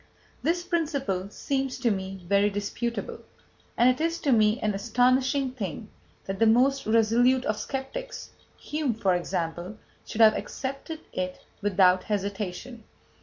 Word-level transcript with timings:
This 0.41 0.63
principle 0.63 1.29
seems 1.29 1.77
to 1.77 1.91
me 1.91 2.25
very 2.27 2.49
disputable, 2.49 3.19
and 3.77 3.87
it 3.87 4.01
is 4.01 4.17
to 4.21 4.31
me 4.31 4.59
an 4.61 4.73
astonishing 4.73 5.51
thing 5.51 5.89
that 6.25 6.39
the 6.39 6.47
most 6.47 6.87
resolute 6.87 7.45
of 7.45 7.59
sceptics 7.59 8.31
Hume, 8.57 8.95
for 8.95 9.13
example 9.13 9.77
should 10.03 10.21
have 10.21 10.33
accepted 10.33 11.01
it 11.13 11.45
without 11.61 12.05
hesitation. 12.05 12.83